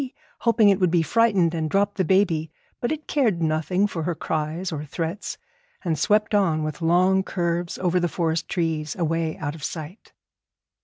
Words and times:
hoping 0.39 0.69
it 0.69 0.79
would 0.79 0.89
be 0.89 1.03
frightened 1.03 1.53
and 1.53 1.69
drop 1.69 1.93
the 1.93 2.03
baby. 2.03 2.51
But 2.79 2.91
it 2.91 3.07
cared 3.07 3.39
nothing 3.43 3.85
for 3.85 4.01
her 4.01 4.15
cries 4.15 4.71
or 4.71 4.83
threats, 4.83 5.37
and 5.83 5.95
swept 5.95 6.33
on 6.33 6.63
with 6.63 6.81
long 6.81 7.21
curves 7.21 7.77
over 7.77 7.99
the 7.99 8.07
forest 8.07 8.49
trees, 8.49 8.95
away 8.95 9.37
out 9.37 9.53
of 9.53 9.63
sight. 9.63 10.11